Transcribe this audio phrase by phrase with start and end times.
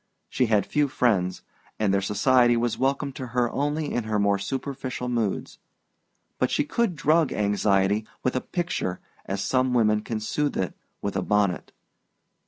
[0.29, 1.43] She had few friends,
[1.77, 5.59] and their society was welcome to her only in her more superficial moods;
[6.39, 11.15] but she could drug anxiety with a picture as some women can soothe it with
[11.15, 11.71] a bonnet.